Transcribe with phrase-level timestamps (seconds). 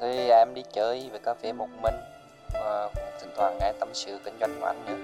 [0.00, 1.94] Thì em đi chơi về cà phê một mình,
[2.52, 4.96] và cũng thỉnh thoảng nghe tâm sự kinh doanh của anh nữa.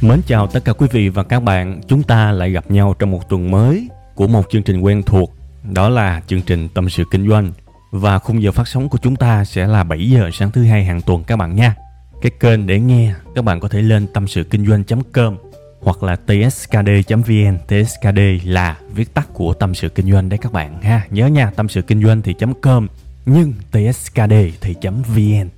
[0.00, 1.80] Mến chào tất cả quý vị và các bạn.
[1.88, 5.30] Chúng ta lại gặp nhau trong một tuần mới của một chương trình quen thuộc.
[5.72, 7.52] Đó là chương trình Tâm sự Kinh doanh.
[7.90, 10.84] Và khung giờ phát sóng của chúng ta sẽ là 7 giờ sáng thứ hai
[10.84, 11.74] hàng tuần các bạn nha.
[12.22, 15.36] Cái kênh để nghe các bạn có thể lên tâm sự kinh doanh.com
[15.80, 17.58] hoặc là tskd.vn.
[17.68, 21.06] TSKD là viết tắt của tâm sự kinh doanh đấy các bạn ha.
[21.10, 22.88] Nhớ nha, tâm sự kinh doanh thì .com
[23.26, 25.48] nhưng tskd thì .vn.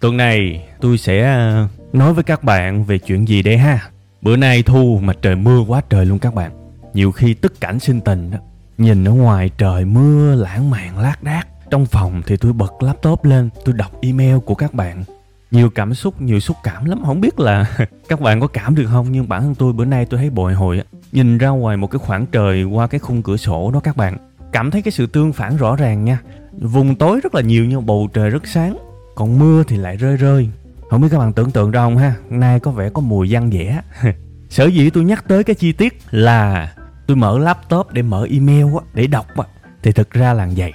[0.00, 3.90] Tuần này tôi sẽ ờ, nói với các bạn về chuyện gì đây ha.
[4.22, 6.50] Bữa nay thu mà trời mưa quá trời luôn các bạn.
[6.94, 8.38] Nhiều khi tức cảnh sinh tình đó.
[8.78, 13.24] Nhìn ở ngoài trời mưa lãng mạn lác đác trong phòng thì tôi bật laptop
[13.24, 15.04] lên, tôi đọc email của các bạn.
[15.50, 17.02] Nhiều cảm xúc, nhiều xúc cảm lắm.
[17.04, 17.76] Không biết là
[18.08, 20.54] các bạn có cảm được không, nhưng bản thân tôi bữa nay tôi thấy bồi
[20.54, 23.96] hồi nhìn ra ngoài một cái khoảng trời qua cái khung cửa sổ đó các
[23.96, 24.16] bạn,
[24.52, 26.18] cảm thấy cái sự tương phản rõ ràng nha.
[26.52, 28.76] Vùng tối rất là nhiều nhưng bầu trời rất sáng,
[29.14, 30.48] còn mưa thì lại rơi rơi.
[30.90, 32.14] Không biết các bạn tưởng tượng ra không ha?
[32.30, 33.80] Nay có vẻ có mùi văn vẻ.
[34.50, 36.72] Sở dĩ tôi nhắc tới cái chi tiết là
[37.06, 39.26] tôi mở laptop để mở email để đọc
[39.82, 40.72] thì thực ra là vậy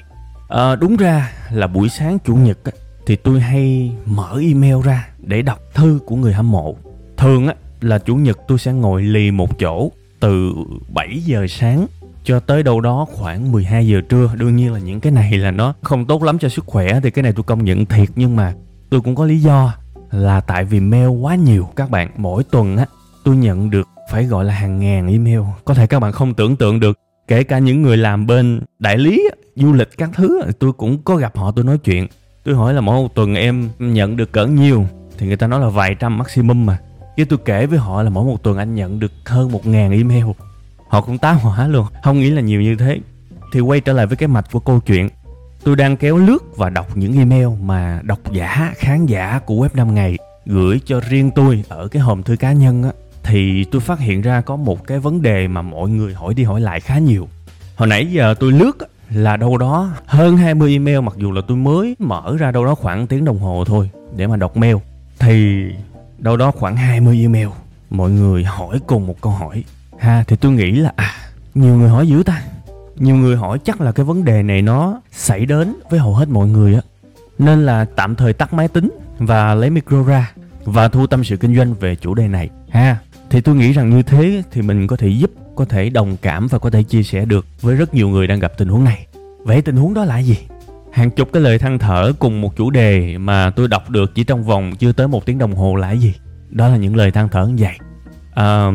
[0.53, 2.71] à, đúng ra là buổi sáng chủ nhật á,
[3.05, 6.75] thì tôi hay mở email ra để đọc thư của người hâm mộ.
[7.17, 10.53] Thường á là chủ nhật tôi sẽ ngồi lì một chỗ từ
[10.93, 11.87] 7 giờ sáng
[12.23, 14.31] cho tới đâu đó khoảng 12 giờ trưa.
[14.35, 17.11] Đương nhiên là những cái này là nó không tốt lắm cho sức khỏe thì
[17.11, 18.09] cái này tôi công nhận thiệt.
[18.15, 18.53] Nhưng mà
[18.89, 19.73] tôi cũng có lý do
[20.11, 21.67] là tại vì mail quá nhiều.
[21.75, 22.85] Các bạn mỗi tuần á
[23.23, 25.41] tôi nhận được phải gọi là hàng ngàn email.
[25.65, 28.97] Có thể các bạn không tưởng tượng được kể cả những người làm bên đại
[28.97, 32.07] lý du lịch các thứ tôi cũng có gặp họ, tôi nói chuyện.
[32.43, 34.87] Tôi hỏi là mỗi một tuần em nhận được cỡ nhiều?
[35.17, 36.77] Thì người ta nói là vài trăm maximum mà.
[37.17, 39.91] Chứ tôi kể với họ là mỗi một tuần anh nhận được hơn một ngàn
[39.91, 40.25] email.
[40.87, 42.99] Họ cũng tá hỏa luôn, không nghĩ là nhiều như thế.
[43.53, 45.09] Thì quay trở lại với cái mạch của câu chuyện.
[45.63, 49.69] Tôi đang kéo lướt và đọc những email mà độc giả, khán giả của web
[49.73, 52.91] 5 ngày gửi cho riêng tôi ở cái hòm thư cá nhân á.
[53.23, 56.43] Thì tôi phát hiện ra có một cái vấn đề mà mọi người hỏi đi
[56.43, 57.27] hỏi lại khá nhiều.
[57.75, 58.77] Hồi nãy giờ tôi lướt
[59.09, 59.89] là đâu đó.
[60.05, 63.39] Hơn 20 email mặc dù là tôi mới mở ra đâu đó khoảng tiếng đồng
[63.39, 64.75] hồ thôi để mà đọc mail.
[65.19, 65.65] Thì
[66.17, 67.47] đâu đó khoảng 20 email.
[67.89, 69.63] Mọi người hỏi cùng một câu hỏi.
[69.99, 71.13] Ha, thì tôi nghĩ là à
[71.55, 72.41] nhiều người hỏi dữ ta.
[72.95, 76.29] Nhiều người hỏi chắc là cái vấn đề này nó xảy đến với hầu hết
[76.29, 76.81] mọi người á.
[77.39, 80.31] Nên là tạm thời tắt máy tính và lấy micro ra
[80.63, 82.49] và thu tâm sự kinh doanh về chủ đề này.
[82.69, 82.97] Ha
[83.33, 86.47] thì tôi nghĩ rằng như thế thì mình có thể giúp có thể đồng cảm
[86.47, 89.07] và có thể chia sẻ được với rất nhiều người đang gặp tình huống này.
[89.43, 90.37] Vậy tình huống đó là gì?
[90.91, 94.23] Hàng chục cái lời than thở cùng một chủ đề mà tôi đọc được chỉ
[94.23, 96.13] trong vòng chưa tới một tiếng đồng hồ là gì?
[96.49, 97.77] Đó là những lời than thở như vậy.
[98.33, 98.71] À,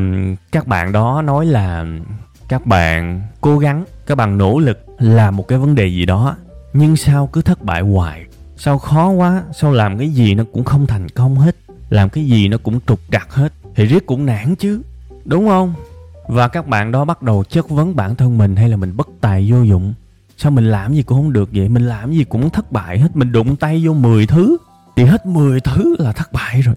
[0.53, 1.87] các bạn đó nói là
[2.49, 6.37] các bạn cố gắng các bạn nỗ lực làm một cái vấn đề gì đó
[6.73, 8.25] nhưng sao cứ thất bại hoài?
[8.57, 11.57] Sao khó quá sao làm cái gì nó cũng không thành công hết
[11.91, 13.53] làm cái gì nó cũng trục trặc hết?
[13.78, 14.83] Thì riết cũng nản chứ,
[15.25, 15.75] đúng không?
[16.28, 19.09] Và các bạn đó bắt đầu chất vấn bản thân mình hay là mình bất
[19.21, 19.94] tài vô dụng?
[20.37, 21.69] Sao mình làm gì cũng không được vậy?
[21.69, 23.16] Mình làm gì cũng thất bại hết.
[23.16, 24.56] Mình đụng tay vô 10 thứ.
[24.97, 26.75] Thì hết 10 thứ là thất bại rồi.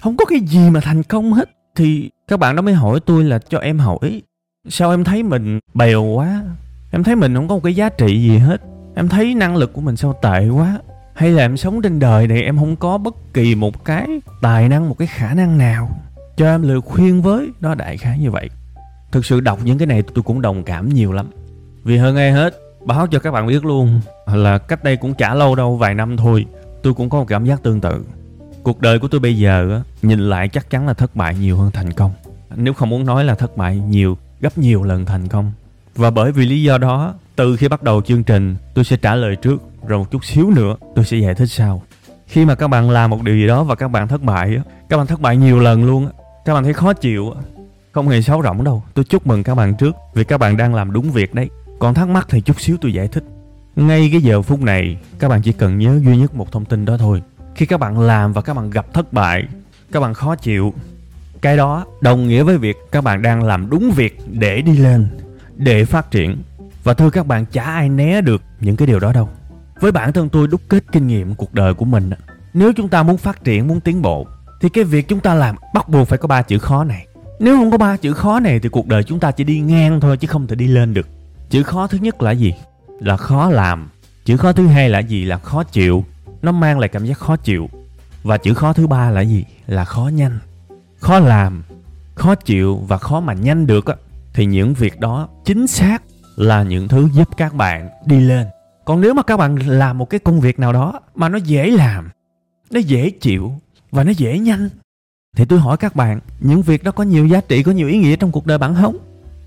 [0.00, 1.50] Không có cái gì mà thành công hết.
[1.76, 4.22] Thì các bạn đó mới hỏi tôi là cho em hỏi,
[4.68, 6.42] sao em thấy mình bèo quá?
[6.90, 8.60] Em thấy mình không có một cái giá trị gì hết.
[8.94, 10.78] Em thấy năng lực của mình sao tệ quá?
[11.14, 14.08] Hay là em sống trên đời này em không có bất kỳ một cái
[14.42, 15.90] tài năng, một cái khả năng nào?
[16.36, 18.50] Cho em lời khuyên với nó đại khái như vậy.
[19.12, 21.26] Thực sự đọc những cái này tôi cũng đồng cảm nhiều lắm.
[21.84, 22.54] Vì hơn ai hết,
[22.84, 26.16] báo cho các bạn biết luôn là cách đây cũng chả lâu đâu, vài năm
[26.16, 26.46] thôi,
[26.82, 28.04] tôi cũng có một cảm giác tương tự.
[28.62, 31.70] Cuộc đời của tôi bây giờ nhìn lại chắc chắn là thất bại nhiều hơn
[31.70, 32.12] thành công.
[32.56, 35.52] Nếu không muốn nói là thất bại nhiều, gấp nhiều lần thành công.
[35.96, 39.14] Và bởi vì lý do đó, từ khi bắt đầu chương trình, tôi sẽ trả
[39.14, 41.82] lời trước, rồi một chút xíu nữa, tôi sẽ giải thích sau.
[42.26, 44.58] Khi mà các bạn làm một điều gì đó và các bạn thất bại
[44.88, 46.08] các bạn thất bại nhiều lần luôn
[46.44, 47.34] các bạn thấy khó chịu
[47.92, 48.82] không hề xấu rỗng đâu.
[48.94, 51.50] Tôi chúc mừng các bạn trước, vì các bạn đang làm đúng việc đấy.
[51.78, 53.24] Còn thắc mắc thì chút xíu tôi giải thích.
[53.76, 56.84] Ngay cái giờ phút này, các bạn chỉ cần nhớ duy nhất một thông tin
[56.84, 57.22] đó thôi.
[57.54, 59.44] Khi các bạn làm và các bạn gặp thất bại,
[59.92, 60.74] các bạn khó chịu.
[61.40, 65.08] Cái đó đồng nghĩa với việc các bạn đang làm đúng việc để đi lên,
[65.56, 66.42] để phát triển.
[66.84, 69.28] Và thưa các bạn, chả ai né được những cái điều đó đâu.
[69.80, 72.10] Với bản thân tôi đúc kết kinh nghiệm cuộc đời của mình
[72.54, 74.26] nếu chúng ta muốn phát triển, muốn tiến bộ
[74.64, 77.06] thì cái việc chúng ta làm bắt buộc phải có ba chữ khó này.
[77.38, 80.00] Nếu không có ba chữ khó này thì cuộc đời chúng ta chỉ đi ngang
[80.00, 81.08] thôi chứ không thể đi lên được.
[81.50, 82.54] Chữ khó thứ nhất là gì?
[83.00, 83.88] Là khó làm.
[84.24, 85.24] Chữ khó thứ hai là gì?
[85.24, 86.04] Là khó chịu.
[86.42, 87.68] Nó mang lại cảm giác khó chịu.
[88.22, 89.44] Và chữ khó thứ ba là gì?
[89.66, 90.38] Là khó nhanh.
[90.98, 91.62] Khó làm,
[92.14, 93.94] khó chịu và khó mà nhanh được á,
[94.34, 96.02] thì những việc đó chính xác
[96.36, 98.46] là những thứ giúp các bạn đi lên.
[98.84, 101.70] Còn nếu mà các bạn làm một cái công việc nào đó mà nó dễ
[101.70, 102.10] làm,
[102.70, 103.52] nó dễ chịu
[103.94, 104.68] và nó dễ nhanh.
[105.36, 107.98] Thì tôi hỏi các bạn, những việc đó có nhiều giá trị, có nhiều ý
[107.98, 108.98] nghĩa trong cuộc đời bạn không?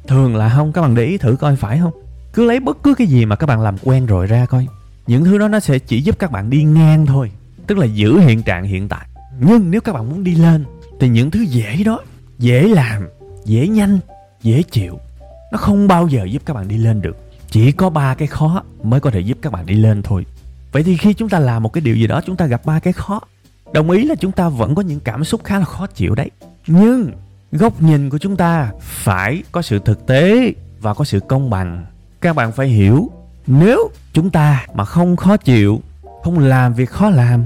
[0.07, 1.91] Thường là không, các bạn để ý thử coi phải không?
[2.33, 4.67] Cứ lấy bất cứ cái gì mà các bạn làm quen rồi ra coi.
[5.07, 7.31] Những thứ đó nó sẽ chỉ giúp các bạn đi ngang thôi,
[7.67, 9.07] tức là giữ hiện trạng hiện tại.
[9.39, 10.65] Nhưng nếu các bạn muốn đi lên,
[10.99, 11.99] thì những thứ dễ đó,
[12.39, 13.07] dễ làm,
[13.45, 13.99] dễ nhanh,
[14.41, 14.99] dễ chịu,
[15.51, 17.17] nó không bao giờ giúp các bạn đi lên được.
[17.49, 20.25] Chỉ có ba cái khó mới có thể giúp các bạn đi lên thôi.
[20.71, 22.79] Vậy thì khi chúng ta làm một cái điều gì đó, chúng ta gặp ba
[22.79, 23.21] cái khó
[23.73, 26.31] đồng ý là chúng ta vẫn có những cảm xúc khá là khó chịu đấy.
[26.67, 27.11] Nhưng
[27.51, 31.85] góc nhìn của chúng ta phải có sự thực tế và có sự công bằng.
[32.21, 33.11] Các bạn phải hiểu,
[33.47, 35.81] nếu chúng ta mà không khó chịu,
[36.23, 37.43] không làm việc khó làm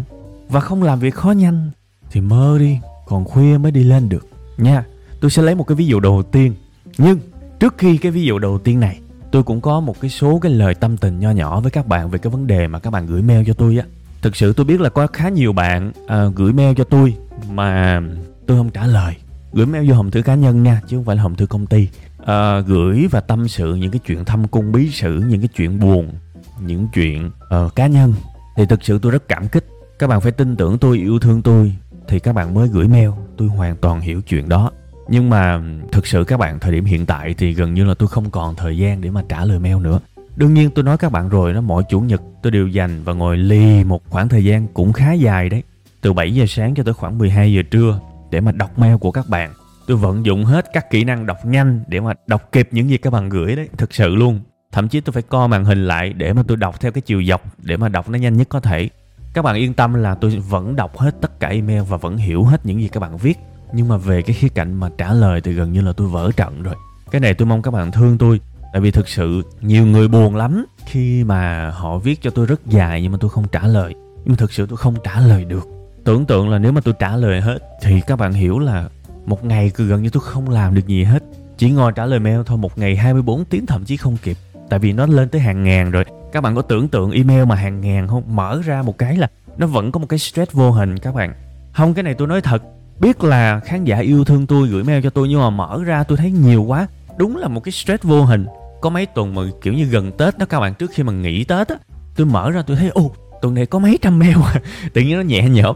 [0.49, 1.71] và không làm việc khó nhanh,
[2.11, 4.27] thì mơ đi, còn khuya mới đi lên được.
[4.57, 4.85] Nha,
[5.21, 6.53] tôi sẽ lấy một cái ví dụ đầu tiên.
[6.97, 7.19] Nhưng
[7.59, 8.99] trước khi cái ví dụ đầu tiên này,
[9.31, 12.09] tôi cũng có một cái số cái lời tâm tình nho nhỏ với các bạn
[12.09, 13.85] về cái vấn đề mà các bạn gửi mail cho tôi á
[14.21, 17.15] thực sự tôi biết là có khá nhiều bạn à, gửi mail cho tôi
[17.51, 18.01] mà
[18.47, 19.15] tôi không trả lời.
[19.53, 21.65] Gửi mail vô hòm thư cá nhân nha chứ không phải là hòm thư công
[21.65, 21.87] ty.
[22.25, 25.79] À, gửi và tâm sự những cái chuyện thâm cung bí sử những cái chuyện
[25.79, 26.11] buồn
[26.59, 27.31] những chuyện
[27.65, 28.13] uh, cá nhân.
[28.57, 29.65] Thì thực sự tôi rất cảm kích.
[29.99, 31.75] Các bạn phải tin tưởng tôi yêu thương tôi
[32.07, 33.09] thì các bạn mới gửi mail.
[33.37, 34.71] Tôi hoàn toàn hiểu chuyện đó.
[35.09, 38.09] Nhưng mà thực sự các bạn thời điểm hiện tại thì gần như là tôi
[38.09, 39.99] không còn thời gian để mà trả lời mail nữa
[40.41, 43.13] đương nhiên tôi nói các bạn rồi đó, mỗi chủ nhật tôi đều dành và
[43.13, 45.63] ngồi lì một khoảng thời gian cũng khá dài đấy.
[46.01, 47.99] Từ 7 giờ sáng cho tới khoảng 12 giờ trưa,
[48.31, 49.53] để mà đọc mail của các bạn.
[49.87, 52.97] Tôi vận dụng hết các kỹ năng đọc nhanh để mà đọc kịp những gì
[52.97, 54.39] các bạn gửi đấy, thực sự luôn.
[54.71, 57.23] Thậm chí tôi phải co màn hình lại để mà tôi đọc theo cái chiều
[57.23, 58.89] dọc, để mà đọc nó nhanh nhất có thể.
[59.33, 62.43] Các bạn yên tâm là tôi vẫn đọc hết tất cả email và vẫn hiểu
[62.43, 63.39] hết những gì các bạn viết.
[63.73, 66.31] Nhưng mà về cái khía cạnh mà trả lời thì gần như là tôi vỡ
[66.37, 66.75] trận rồi.
[67.11, 68.39] Cái này tôi mong các bạn thương tôi
[68.73, 72.65] tại vì thực sự nhiều người buồn lắm khi mà họ viết cho tôi rất
[72.65, 73.95] dài nhưng mà tôi không trả lời.
[74.15, 75.67] Nhưng mà thực sự tôi không trả lời được.
[76.03, 78.89] Tưởng tượng là nếu mà tôi trả lời hết thì các bạn hiểu là
[79.25, 81.23] một ngày cứ gần như tôi không làm được gì hết.
[81.57, 84.37] Chỉ ngồi trả lời mail thôi, một ngày 24 tiếng thậm chí không kịp.
[84.69, 86.05] Tại vì nó lên tới hàng ngàn rồi.
[86.31, 88.23] Các bạn có tưởng tượng email mà hàng ngàn không?
[88.27, 89.27] Mở ra một cái là
[89.57, 91.33] nó vẫn có một cái stress vô hình các bạn.
[91.73, 92.63] Không, cái này tôi nói thật.
[92.99, 96.03] Biết là khán giả yêu thương tôi gửi mail cho tôi nhưng mà mở ra
[96.03, 96.87] tôi thấy nhiều quá.
[97.17, 98.45] Đúng là một cái stress vô hình
[98.81, 101.43] có mấy tuần mà kiểu như gần tết đó các bạn trước khi mà nghỉ
[101.43, 101.75] tết á.
[102.15, 103.11] Tôi mở ra tôi thấy ô
[103.41, 104.61] tuần này có mấy trăm mail à.
[104.93, 105.75] Tự nhiên nó nhẹ nhõm.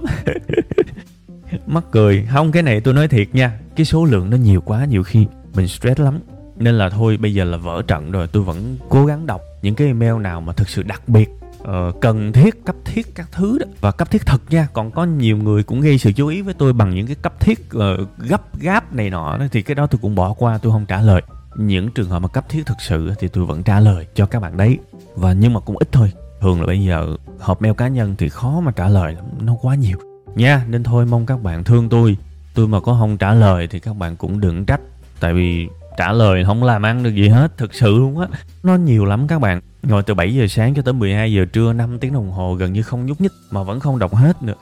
[1.68, 2.28] Mắc cười.
[2.32, 3.60] Không cái này tôi nói thiệt nha.
[3.76, 6.20] Cái số lượng nó nhiều quá nhiều khi mình stress lắm.
[6.58, 8.28] Nên là thôi bây giờ là vỡ trận rồi.
[8.28, 11.30] Tôi vẫn cố gắng đọc những cái email nào mà thực sự đặc biệt
[11.62, 13.66] uh, cần thiết cấp thiết các thứ đó.
[13.82, 16.54] Và cấp thiết thật nha còn có nhiều người cũng gây sự chú ý với
[16.54, 17.82] tôi bằng những cái cấp thiết uh,
[18.18, 21.02] gấp gáp này nọ đó thì cái đó tôi cũng bỏ qua tôi không trả
[21.02, 21.22] lời
[21.58, 24.40] những trường hợp mà cấp thiết thực sự thì tôi vẫn trả lời cho các
[24.40, 24.78] bạn đấy.
[25.16, 26.12] Và nhưng mà cũng ít thôi.
[26.42, 29.56] Thường là bây giờ hộp mail cá nhân thì khó mà trả lời lắm, nó
[29.62, 29.98] quá nhiều.
[30.36, 32.18] Nha, nên thôi, mong các bạn thương tôi.
[32.54, 34.82] Tôi mà có không trả lời thì các bạn cũng đừng trách.
[35.20, 38.28] Tại vì trả lời không làm ăn được gì hết, thực sự luôn á.
[38.64, 39.62] Nó nhiều lắm các bạn.
[39.84, 42.74] Ngồi từ 7 giờ sáng cho tới 12 giờ trưa 5 tiếng đồng hồ gần
[42.74, 44.54] như không nhúc nhích mà vẫn không đọc hết nữa.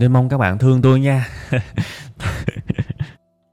[0.00, 1.28] Nên mong các bạn thương tôi nha.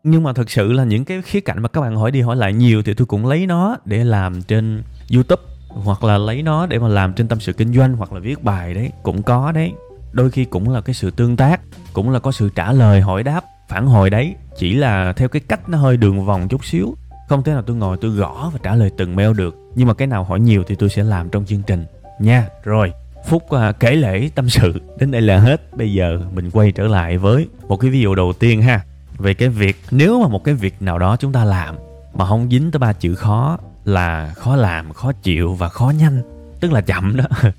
[0.04, 2.36] nhưng mà thực sự là những cái khía cạnh mà các bạn hỏi đi hỏi
[2.36, 6.66] lại nhiều thì tôi cũng lấy nó để làm trên youtube, hoặc là lấy nó
[6.66, 9.52] để mà làm trên tâm sự kinh doanh, hoặc là viết bài đấy, cũng có
[9.52, 9.74] đấy.
[10.12, 11.62] Đôi khi cũng là cái sự tương tác,
[11.94, 14.36] cũng là có sự trả lời, hỏi đáp, phản hồi đấy.
[14.58, 16.96] Chỉ là theo cái cách nó hơi đường vòng chút xíu.
[17.30, 19.56] Không thể nào tôi ngồi tôi gõ và trả lời từng mail được.
[19.76, 21.86] Nhưng mà cái nào hỏi nhiều thì tôi sẽ làm trong chương trình.
[22.20, 22.92] Nha, rồi.
[23.28, 24.82] Phút à, kể lễ tâm sự.
[25.00, 25.78] Đến đây là hết.
[25.78, 28.82] Bây giờ mình quay trở lại với một cái ví dụ đầu tiên ha
[29.20, 31.76] về cái việc, nếu mà một cái việc nào đó chúng ta làm
[32.14, 36.22] mà không dính tới ba chữ khó là khó làm, khó chịu và khó nhanh,
[36.60, 37.26] tức là chậm đó.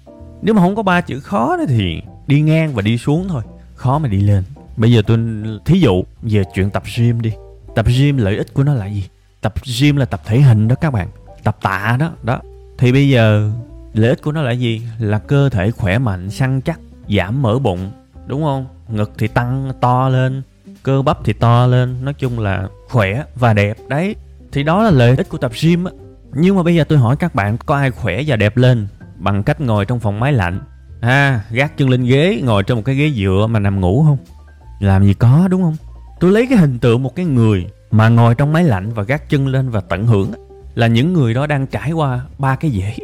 [0.42, 3.42] Nếu mà không có ba chữ khó đó thì đi ngang và đi xuống thôi,
[3.74, 4.44] khó mà đi lên.
[4.76, 5.18] Bây giờ tôi,
[5.64, 7.32] thí dụ, về chuyện tập gym đi.
[7.74, 9.08] Tập gym lợi ích của nó là gì?
[9.40, 11.08] Tập gym là tập thể hình đó các bạn,
[11.42, 12.40] tập tạ đó đó.
[12.78, 13.50] Thì bây giờ
[13.94, 14.82] lợi ích của nó là gì?
[14.98, 16.80] Là cơ thể khỏe mạnh, săn chắc,
[17.16, 17.90] giảm mỡ bụng,
[18.26, 18.66] đúng không?
[18.88, 20.42] Ngực thì tăng, to lên
[20.82, 23.76] cơ bắp thì to lên, nói chung là khỏe và đẹp.
[23.88, 24.14] Đấy,
[24.52, 25.92] thì đó là lợi ích của tập gym á.
[26.32, 29.42] Nhưng mà bây giờ tôi hỏi các bạn, có ai khỏe và đẹp lên bằng
[29.42, 30.60] cách ngồi trong phòng máy lạnh?
[31.02, 34.18] Ha, gác chân lên ghế, ngồi trên một cái ghế dựa mà nằm ngủ không?
[34.80, 35.76] Làm gì có, đúng không?
[36.20, 39.30] Tôi lấy cái hình tượng một cái người mà ngồi trong máy lạnh và gác
[39.30, 40.32] chân lên và tận hưởng
[40.74, 42.96] là những người đó đang trải qua ba cái dễ.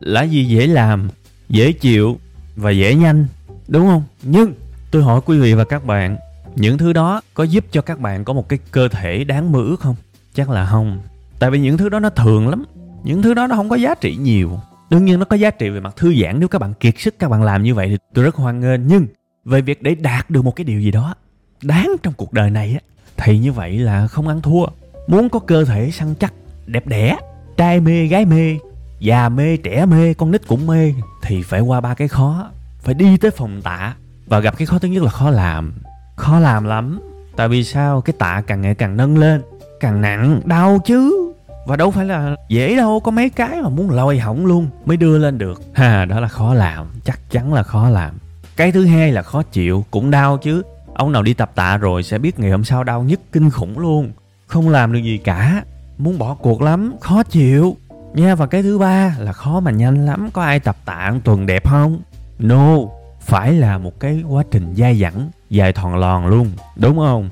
[0.00, 1.08] Là gì dễ làm,
[1.48, 2.16] dễ chịu
[2.56, 3.26] và dễ nhanh,
[3.68, 4.02] đúng không?
[4.22, 4.52] Nhưng
[4.90, 6.16] tôi hỏi quý vị và các bạn
[6.56, 9.58] những thứ đó có giúp cho các bạn có một cái cơ thể đáng mơ
[9.58, 9.94] ước không?
[10.34, 11.00] Chắc là không.
[11.38, 12.64] Tại vì những thứ đó nó thường lắm.
[13.04, 14.60] Những thứ đó nó không có giá trị nhiều.
[14.90, 17.18] Đương nhiên nó có giá trị về mặt thư giãn nếu các bạn kiệt sức,
[17.18, 18.86] các bạn làm như vậy thì tôi rất hoan nghênh.
[18.86, 19.06] Nhưng
[19.44, 21.14] về việc để đạt được một cái điều gì đó
[21.62, 22.80] đáng trong cuộc đời này á,
[23.16, 24.66] thì như vậy là không ăn thua.
[25.06, 26.32] Muốn có cơ thể săn chắc,
[26.66, 27.16] đẹp đẽ,
[27.56, 28.58] trai mê, gái mê,
[29.00, 32.50] già mê, trẻ mê, con nít cũng mê, thì phải qua ba cái khó.
[32.80, 33.94] Phải đi tới phòng tạ
[34.26, 35.74] và gặp cái khó thứ nhất là khó làm
[36.16, 37.00] khó làm lắm.
[37.36, 38.00] Tại vì sao?
[38.00, 39.42] Cái tạ càng ngày càng nâng lên,
[39.80, 40.40] càng nặng.
[40.44, 41.32] Đau chứ.
[41.66, 43.00] Và đâu phải là dễ đâu.
[43.00, 45.62] Có mấy cái mà muốn lôi hỏng luôn mới đưa lên được.
[45.74, 46.86] Ha, đó là khó làm.
[47.04, 48.18] Chắc chắn là khó làm.
[48.56, 50.62] Cái thứ hai là khó chịu, cũng đau chứ.
[50.94, 53.78] Ông nào đi tập tạ rồi sẽ biết ngày hôm sau đau nhất kinh khủng
[53.78, 54.12] luôn.
[54.46, 55.62] Không làm được gì cả.
[55.98, 57.76] Muốn bỏ cuộc lắm, khó chịu.
[58.14, 60.28] Nha, và cái thứ ba là khó mà nhanh lắm.
[60.32, 62.00] Có ai tập tạ một tuần đẹp không?
[62.38, 62.76] No,
[63.20, 67.30] phải là một cái quá trình dai dẳng dài thòn lòn luôn, đúng không?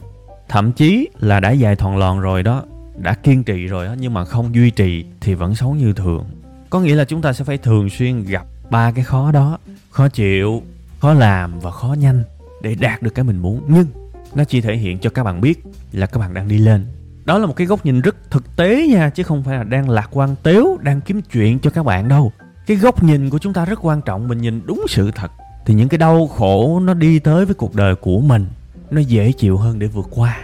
[0.49, 2.63] Thậm chí là đã dài thòn lòn rồi đó,
[2.97, 6.25] đã kiên trì rồi đó nhưng mà không duy trì thì vẫn xấu như thường.
[6.71, 9.59] Có nghĩa là chúng ta sẽ phải thường xuyên gặp ba cái khó đó,
[9.91, 10.63] khó chịu,
[10.99, 12.23] khó làm và khó nhanh
[12.63, 13.63] để đạt được cái mình muốn.
[13.69, 13.87] Nhưng
[14.35, 16.87] nó chỉ thể hiện cho các bạn biết là các bạn đang đi lên.
[17.25, 19.91] Đó là một cái góc nhìn rất thực tế nha, chứ không phải là đang
[19.91, 22.33] lạc quan tếu, đang kiếm chuyện cho các bạn đâu.
[22.67, 25.31] Cái góc nhìn của chúng ta rất quan trọng, mình nhìn đúng sự thật
[25.67, 28.47] thì những cái đau khổ nó đi tới với cuộc đời của mình,
[28.91, 30.39] nó dễ chịu hơn để vượt qua.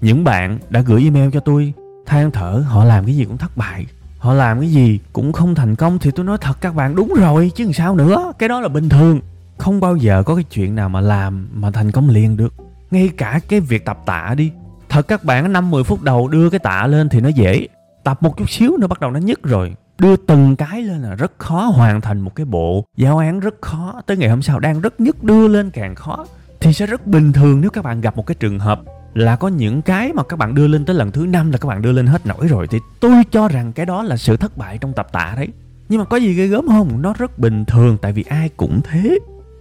[0.00, 1.72] Những bạn đã gửi email cho tôi,
[2.06, 3.86] than thở, họ làm cái gì cũng thất bại.
[4.18, 7.14] Họ làm cái gì cũng không thành công thì tôi nói thật, các bạn đúng
[7.16, 9.20] rồi, chứ làm sao nữa, cái đó là bình thường.
[9.58, 12.54] Không bao giờ có cái chuyện nào mà làm mà thành công liền được.
[12.90, 14.50] Ngay cả cái việc tập tạ đi.
[14.88, 17.68] Thật, các bạn năm 10 phút đầu đưa cái tạ lên thì nó dễ.
[18.04, 21.14] Tập một chút xíu nữa bắt đầu nó nhức rồi đưa từng cái lên là
[21.14, 24.00] rất khó hoàn thành một cái bộ giáo án rất khó.
[24.06, 26.26] Tới ngày hôm sau đang rất nhức, đưa lên càng khó.
[26.60, 28.80] Thì sẽ rất bình thường nếu các bạn gặp một cái trường hợp
[29.14, 31.68] là có những cái mà các bạn đưa lên tới lần thứ năm là các
[31.68, 32.66] bạn đưa lên hết nổi rồi.
[32.66, 35.48] Thì tôi cho rằng cái đó là sự thất bại trong tập tạ đấy.
[35.88, 37.02] Nhưng mà có gì ghê gớm không?
[37.02, 39.18] Nó rất bình thường, tại vì ai cũng thế.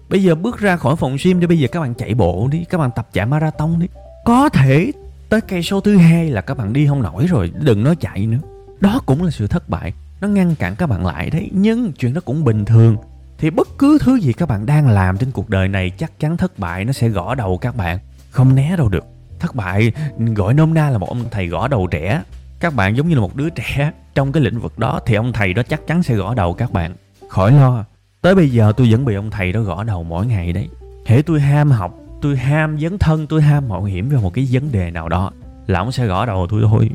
[0.09, 2.65] Bây giờ bước ra khỏi phòng gym đi, bây giờ các bạn chạy bộ đi,
[2.69, 3.87] các bạn tập chạy marathon đi.
[4.25, 4.91] Có thể
[5.29, 8.25] tới cây số thứ hai là các bạn đi không nổi rồi, đừng nói chạy
[8.25, 8.37] nữa.
[8.79, 9.93] Đó cũng là sự thất bại
[10.25, 12.97] nó ngăn cản các bạn lại đấy, nhưng chuyện đó cũng bình thường.
[13.37, 16.37] Thì bất cứ thứ gì các bạn đang làm trên cuộc đời này, chắc chắn
[16.37, 17.99] thất bại nó sẽ gõ đầu các bạn.
[18.31, 19.05] Không né đâu được.
[19.39, 19.91] Thất bại,
[20.35, 22.23] gọi nôm na là một ông thầy gõ đầu trẻ.
[22.59, 25.33] Các bạn giống như là một đứa trẻ trong cái lĩnh vực đó, thì ông
[25.33, 26.95] thầy đó chắc chắn sẽ gõ đầu các bạn.
[27.29, 27.85] Khỏi lo.
[28.21, 30.69] Tới bây giờ tôi vẫn bị ông thầy đó gõ đầu mỗi ngày đấy.
[31.05, 34.47] Hễ tôi ham học, tôi ham dấn thân, tôi ham mạo hiểm vào một cái
[34.51, 35.31] vấn đề nào đó,
[35.67, 36.89] là ông sẽ gõ đầu tôi thôi.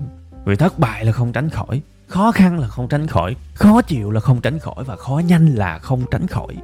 [0.44, 4.10] Vì thất bại là không tránh khỏi khó khăn là không tránh khỏi, khó chịu
[4.10, 6.56] là không tránh khỏi và khó nhanh là không tránh khỏi.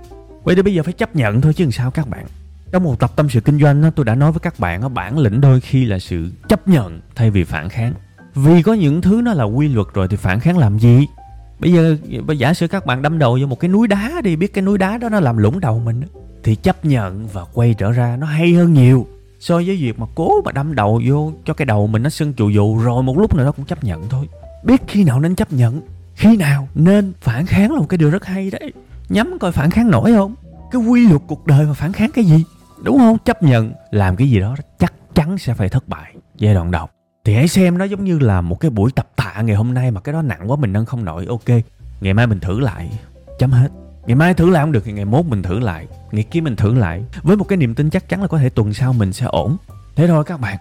[0.43, 2.27] Vậy thì bây giờ phải chấp nhận thôi chứ làm sao các bạn.
[2.73, 5.41] Trong một tập tâm sự kinh doanh tôi đã nói với các bạn bản lĩnh
[5.41, 7.95] đôi khi là sự chấp nhận thay vì phản kháng.
[8.35, 11.07] Vì có những thứ nó là quy luật rồi thì phản kháng làm gì?
[11.59, 11.97] Bây giờ
[12.39, 14.79] giả sử các bạn đâm đầu vô một cái núi đá đi, biết cái núi
[14.79, 16.03] đá đó nó làm lũng đầu mình
[16.43, 19.07] thì chấp nhận và quay trở ra nó hay hơn nhiều
[19.41, 22.35] so với việc mà cố mà đâm đầu vô cho cái đầu mình nó sưng
[22.35, 24.29] chù dù, rồi một lúc nào đó cũng chấp nhận thôi
[24.67, 25.81] biết khi nào nên chấp nhận,
[26.15, 28.73] khi nào nên phản kháng là một cái điều rất hay đấy.
[29.09, 30.35] Nhắm coi phản kháng nổi không?
[30.71, 32.45] Cái quy luật cuộc đời mà phản kháng cái gì?
[32.83, 33.19] Đúng không?
[33.25, 36.15] Chấp nhận, làm cái gì đó chắc chắn sẽ phải thất bại.
[36.39, 36.89] Giai đoạn đầu.
[37.25, 39.91] Thì hãy xem nó giống như là một cái buổi tập tạ ngày hôm nay
[39.91, 41.27] mà cái đó nặng quá mình nâng không nổi.
[41.29, 41.49] Ok,
[42.01, 42.91] ngày mai mình thử lại.
[43.39, 43.69] Chấm hết.
[44.07, 45.87] Ngày mai thử lại không được thì ngày mốt mình thử lại.
[46.13, 47.05] Ngày kia mình thử lại.
[47.23, 49.57] Với một cái niềm tin chắc chắn là có thể tuần sau mình sẽ ổn.
[49.97, 50.57] Thế thôi các bạn.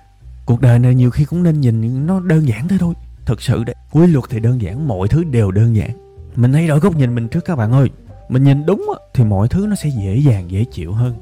[0.46, 2.94] Cuộc đời này nhiều khi cũng nên nhìn nó đơn giản thế thôi
[3.26, 5.90] thực sự đấy, quy luật thì đơn giản, mọi thứ đều đơn giản.
[6.36, 7.90] Mình thay đổi góc nhìn mình trước các bạn ơi.
[8.30, 11.14] Mình nhìn đúng thì mọi thứ nó sẽ dễ dàng, dễ chịu hơn.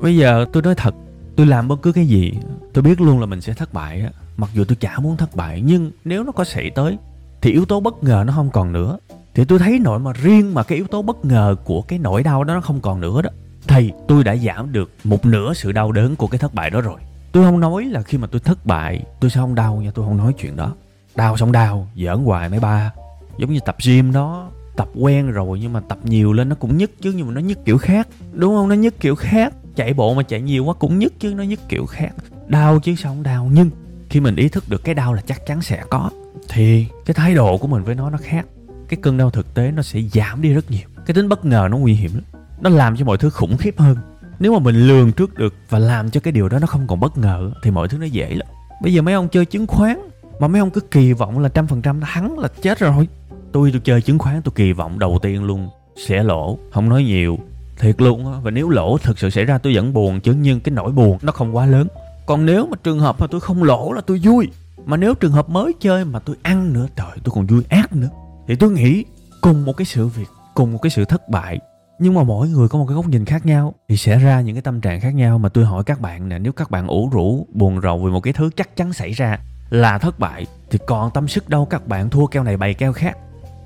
[0.00, 0.94] Bây giờ tôi nói thật,
[1.36, 2.32] tôi làm bất cứ cái gì,
[2.72, 5.62] tôi biết luôn là mình sẽ thất bại mặc dù tôi chả muốn thất bại,
[5.64, 6.98] nhưng nếu nó có xảy tới,
[7.40, 8.98] thì yếu tố bất ngờ nó không còn nữa.
[9.34, 12.22] Thì tôi thấy nội mà riêng mà cái yếu tố bất ngờ của cái nỗi
[12.22, 13.30] đau đó nó không còn nữa đó.
[13.68, 16.80] Thì tôi đã giảm được một nửa sự đau đớn của cái thất bại đó
[16.80, 17.00] rồi.
[17.32, 20.06] Tôi không nói là khi mà tôi thất bại, tôi sẽ không đau nha, tôi
[20.06, 20.74] không nói chuyện đó
[21.16, 22.92] đau xong đau, giỡn hoài mấy ba.
[23.38, 26.76] Giống như tập gym đó, tập quen rồi nhưng mà tập nhiều lên nó cũng
[26.76, 28.08] nhức chứ, nhưng mà nó nhức kiểu khác.
[28.32, 28.68] Đúng không?
[28.68, 29.54] Nó nhức kiểu khác.
[29.76, 32.10] Chạy bộ mà chạy nhiều quá cũng nhức chứ, nó nhức kiểu khác.
[32.46, 33.70] Đau chứ sao không đau, nhưng
[34.08, 36.10] khi mình ý thức được cái đau là chắc chắn sẽ có,
[36.48, 38.46] thì cái thái độ của mình với nó nó khác.
[38.88, 40.88] Cái cơn đau thực tế nó sẽ giảm đi rất nhiều.
[41.06, 42.24] Cái tính bất ngờ nó nguy hiểm lắm.
[42.60, 43.96] Nó làm cho mọi thứ khủng khiếp hơn.
[44.38, 47.00] Nếu mà mình lường trước được và làm cho cái điều đó nó không còn
[47.00, 48.48] bất ngờ, thì mọi thứ nó dễ lắm.
[48.82, 49.96] Bây giờ mấy ông chơi chứng khoán
[50.38, 53.08] mà mấy ông cứ kỳ vọng là trăm phần trăm thắng là chết rồi.
[53.52, 55.68] Tôi tôi chơi chứng khoán, tôi kỳ vọng đầu tiên luôn
[56.06, 57.38] sẽ lỗ, không nói nhiều.
[57.78, 60.60] Thiệt luôn á, và nếu lỗ thực sự xảy ra tôi vẫn buồn, chứ nhưng
[60.60, 61.86] cái nỗi buồn nó không quá lớn.
[62.26, 64.48] Còn nếu mà trường hợp mà tôi không lỗ là tôi vui.
[64.84, 67.96] Mà nếu trường hợp mới chơi mà tôi ăn nữa, trời, tôi còn vui ác
[67.96, 68.08] nữa.
[68.48, 69.04] Thì tôi nghĩ
[69.40, 71.58] cùng một cái sự việc, cùng một cái sự thất bại,
[71.98, 74.54] nhưng mà mỗi người có một cái góc nhìn khác nhau, thì sẽ ra những
[74.54, 75.38] cái tâm trạng khác nhau.
[75.38, 78.20] Mà tôi hỏi các bạn nè, nếu các bạn ủ rũ, buồn rầu vì một
[78.20, 79.38] cái thứ chắc chắn xảy ra
[79.70, 82.92] là thất bại, thì còn tâm sức đâu các bạn thua keo này bày keo
[82.92, 83.16] khác.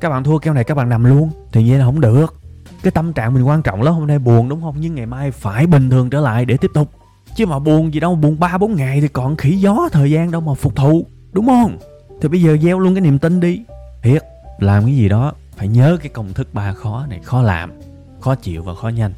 [0.00, 2.34] Các bạn thua keo này các bạn nằm luôn, thì vậy là không được.
[2.82, 4.74] Cái tâm trạng mình quan trọng lắm, hôm nay buồn đúng không?
[4.78, 6.90] Nhưng ngày mai phải bình thường trở lại để tiếp tục.
[7.36, 10.30] Chứ mà buồn gì đâu, buồn ba bốn ngày thì còn khỉ gió thời gian
[10.30, 11.78] đâu mà phục thù, đúng không?
[12.20, 13.62] Thì bây giờ gieo luôn cái niềm tin đi.
[14.02, 14.24] Thiệt,
[14.58, 17.72] làm cái gì đó, phải nhớ cái công thức ba khó này, khó làm,
[18.20, 19.12] khó chịu và khó nhanh.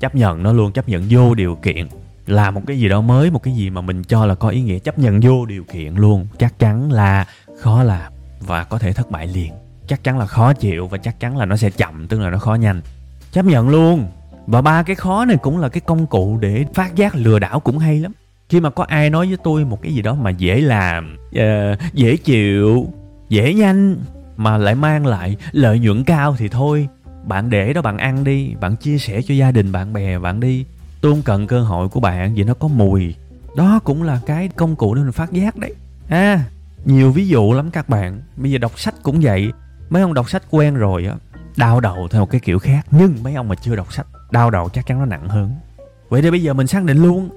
[0.00, 1.88] Chấp nhận nó luôn, chấp nhận vô điều kiện
[2.26, 4.62] làm một cái gì đó mới một cái gì mà mình cho là có ý
[4.62, 6.26] nghĩa chấp nhận vô điều kiện luôn.
[6.38, 7.26] Chắc chắn là
[7.60, 9.52] khó làm và có thể thất bại liền.
[9.86, 12.38] Chắc chắn là khó chịu và chắc chắn là nó sẽ chậm tức là nó
[12.38, 12.80] khó nhanh.
[13.32, 14.06] Chấp nhận luôn.
[14.46, 17.60] Và ba cái khó này cũng là cái công cụ để phát giác lừa đảo
[17.60, 18.12] cũng hay lắm.
[18.48, 21.94] Khi mà có ai nói với tôi một cái gì đó mà dễ làm uh,
[21.94, 22.86] dễ chịu
[23.28, 23.96] dễ nhanh
[24.36, 26.88] mà lại mang lại lợi nhuận cao thì thôi.
[27.24, 30.40] Bạn để đó bạn ăn đi bạn chia sẻ cho gia đình bạn bè bạn
[30.40, 30.64] đi
[31.04, 33.14] tôi không cần cơ hội của bạn vì nó có mùi.
[33.56, 35.74] Đó cũng là cái công cụ để mình phát giác đấy.
[36.08, 36.44] À
[36.84, 38.22] nhiều ví dụ lắm các bạn.
[38.36, 39.52] Bây giờ đọc sách cũng vậy.
[39.90, 41.14] Mấy ông đọc sách quen rồi á,
[41.56, 42.86] đau đầu theo một cái kiểu khác.
[42.90, 45.50] Nhưng mấy ông mà chưa đọc sách, đau đầu chắc chắn nó nặng hơn.
[46.08, 47.28] Vậy thì bây giờ mình xác định luôn.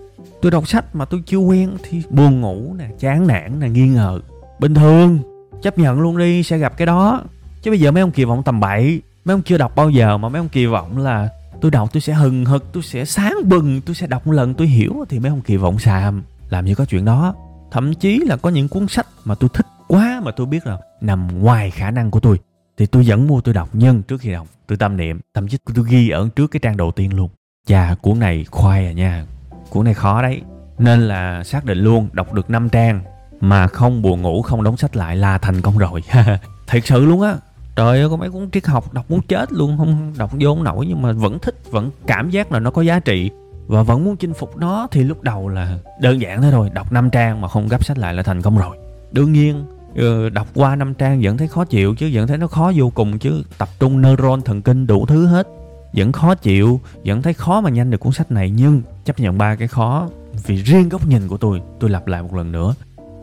[0.41, 3.87] Tôi đọc sách mà tôi chưa quen thì buồn ngủ nè, chán nản nè, nghi
[3.87, 4.19] ngờ.
[4.59, 5.19] Bình thường,
[5.61, 7.21] chấp nhận luôn đi, sẽ gặp cái đó.
[7.61, 9.01] Chứ bây giờ mấy ông kỳ vọng tầm bậy.
[9.25, 11.29] Mấy ông chưa đọc bao giờ mà mấy ông kỳ vọng là
[11.61, 14.53] tôi đọc tôi sẽ hừng hực, tôi sẽ sáng bừng, tôi sẽ đọc một lần,
[14.53, 16.23] tôi hiểu thì mấy ông kỳ vọng xàm.
[16.49, 17.35] Làm gì có chuyện đó.
[17.71, 20.77] Thậm chí là có những cuốn sách mà tôi thích quá mà tôi biết là
[21.01, 22.39] nằm ngoài khả năng của tôi.
[22.77, 25.19] Thì tôi vẫn mua, tôi đọc nhưng trước khi đọc, tôi tâm niệm.
[25.33, 27.29] Thậm chí tôi ghi ở trước cái trang đầu tiên luôn.
[27.67, 29.25] Chà, cuốn này khoai à nha.
[29.69, 30.41] Cuốn này khó đấy.
[30.79, 33.01] Nên là xác định luôn, đọc được 5 trang
[33.41, 36.03] mà không buồn ngủ, không đóng sách lại là thành công rồi.
[36.67, 37.35] Thật sự luôn á
[37.77, 40.63] trời ơi, có mấy cuốn triết học đọc muốn chết luôn, không đọc vô không
[40.63, 43.31] nổi, nhưng mà vẫn thích, vẫn cảm giác là nó có giá trị.
[43.67, 46.91] Và vẫn muốn chinh phục nó, thì lúc đầu là đơn giản thế thôi, đọc
[46.91, 48.77] 5 trang mà không gấp sách lại là thành công rồi.
[49.11, 52.47] Đương nhiên ờ, đọc qua năm trang vẫn thấy khó chịu chứ, vẫn thấy nó
[52.47, 53.43] khó vô cùng chứ.
[53.57, 55.47] Tập trung neuron thần kinh đủ thứ hết,
[55.93, 58.49] vẫn khó chịu, vẫn thấy khó mà nhanh được cuốn sách này.
[58.49, 60.07] Nhưng chấp nhận ba cái khó,
[60.45, 62.73] vì riêng góc nhìn của tôi tôi lặp lại một lần nữa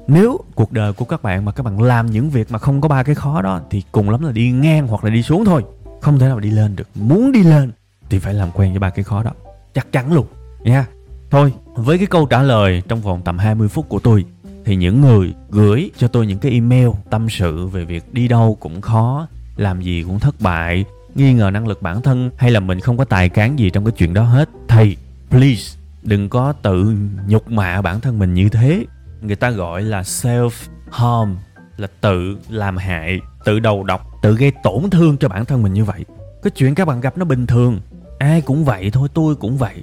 [0.08, 2.88] nếu cuộc đời của các bạn mà các bạn làm những việc mà không có
[2.88, 5.64] ba cái khó đó, thì cùng lắm là đi ngang hoặc là đi xuống thôi.
[6.00, 6.88] Không thể nào đi lên được.
[6.94, 7.72] Muốn đi lên
[8.10, 9.30] thì phải làm quen với ba cái khó đó.
[9.74, 10.26] Chắc chắn luôn.
[10.62, 10.86] Nha.
[11.30, 14.24] Thôi, với cái câu trả lời trong vòng tầm 20 phút của tôi,
[14.64, 18.56] thì những người gửi cho tôi những cái email tâm sự về việc đi đâu
[18.60, 22.60] cũng khó, làm gì cũng thất bại, nghi ngờ năng lực bản thân, hay là
[22.60, 24.48] mình không có tài cán gì trong cái chuyện đó hết.
[24.68, 24.96] Thầy,
[25.30, 28.84] please, đừng có tự nhục mạ bản thân mình như thế
[29.26, 30.50] người ta gọi là self
[30.90, 31.36] harm,
[31.76, 35.72] là tự làm hại, tự đầu độc, tự gây tổn thương cho bản thân mình
[35.72, 36.04] như vậy.
[36.42, 37.80] Cái chuyện các bạn gặp nó bình thường,
[38.18, 39.74] ai cũng vậy thôi, tôi cũng vậy.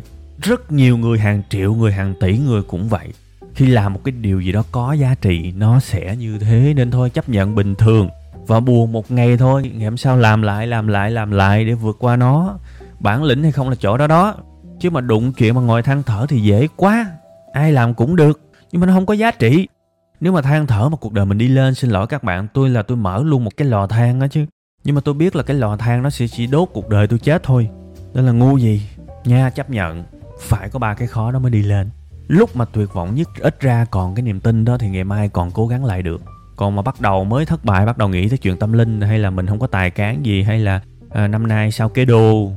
[0.41, 3.13] Rất nhiều người, hàng triệu người, hàng tỷ người cũng vậy.
[3.55, 6.91] Khi làm một cái điều gì đó có giá trị, nó sẽ như thế, nên
[6.91, 8.09] thôi, chấp nhận bình thường.
[8.47, 11.73] Và buồn một ngày thôi, ngày hôm sau làm lại làm lại làm lại để
[11.73, 12.57] vượt qua nó.
[12.99, 14.35] Bản lĩnh hay không là chỗ đó đó.
[14.79, 17.05] Chứ mà đụng chuyện mà ngồi than thở thì dễ quá.
[17.53, 19.67] Ai làm cũng được nhưng mà nó không có giá trị.
[20.19, 22.69] Nếu mà than thở mà cuộc đời mình đi lên xin lỗi các bạn tôi
[22.69, 24.45] là tôi mở luôn một cái lò than đó chứ.
[24.83, 27.19] Nhưng mà tôi biết là cái lò than nó sẽ chỉ đốt cuộc đời tôi
[27.19, 27.69] chết thôi.
[28.13, 28.81] Nên là ngu gì?
[29.25, 30.03] Nha chấp nhận.
[30.39, 31.89] Phải có ba cái khó đó mới đi lên.
[32.27, 35.29] Lúc mà tuyệt vọng nhất ít ra còn cái niềm tin đó thì ngày mai
[35.29, 36.21] còn cố gắng lại được.
[36.55, 39.19] Còn mà bắt đầu mới thất bại bắt đầu nghĩ tới chuyện tâm linh hay
[39.19, 42.51] là mình không có tài cán gì hay là à, năm nay sao kế đồ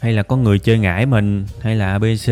[0.00, 2.26] hay là có người chơi ngải mình hay là abc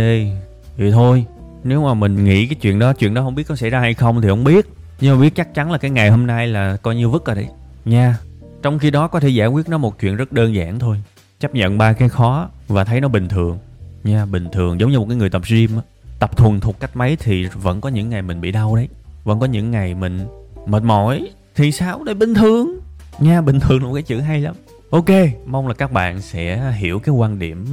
[0.76, 1.24] thì thôi
[1.64, 3.94] nếu mà mình nghĩ cái chuyện đó chuyện đó không biết có xảy ra hay
[3.94, 4.66] không thì không biết.
[5.00, 7.36] Nhưng mà biết chắc chắn là cái ngày hôm nay là coi như vứt rồi
[7.36, 7.48] đấy.
[7.84, 8.18] Nha.
[8.62, 11.02] Trong khi đó có thể giải quyết nó một chuyện rất đơn giản thôi.
[11.40, 13.58] Chấp nhận ba cái khó và thấy nó bình thường.
[14.04, 15.82] Nha bình thường giống như một cái người tập gym á.
[16.18, 18.88] Tập thuần thục cách mấy thì vẫn có những ngày mình bị đau đấy.
[19.24, 20.26] Vẫn có những ngày mình
[20.66, 21.28] mệt mỏi.
[21.54, 22.04] Thì sao?
[22.04, 22.78] Đây bình thường.
[23.18, 24.54] Nha bình thường là một cái chữ hay lắm.
[24.90, 25.10] Ok
[25.46, 27.66] mong là các bạn sẽ hiểu cái quan điểm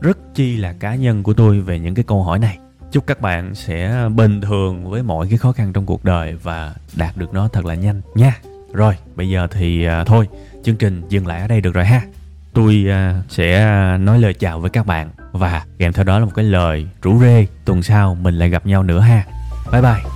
[0.00, 2.58] rất chi là cá nhân của tôi về những cái câu hỏi này
[2.92, 6.74] chúc các bạn sẽ bình thường với mọi cái khó khăn trong cuộc đời và
[6.96, 8.34] đạt được nó thật là nhanh nha.
[8.72, 10.28] Rồi, bây giờ thì à, thôi,
[10.64, 12.02] chương trình dừng lại ở đây được rồi ha.
[12.52, 13.66] Tôi à, sẽ
[13.98, 17.20] nói lời chào với các bạn và kèm theo đó là một cái lời rủ
[17.20, 19.24] rê tuần sau mình lại gặp nhau nữa ha.
[19.72, 20.15] Bye bye.